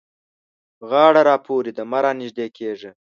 غاړه 0.89 1.21
را 1.27 1.35
پورې 1.45 1.71
ده؛ 1.77 1.83
مه 1.91 1.99
رانږدې 2.03 2.47
کېږه. 2.57 2.91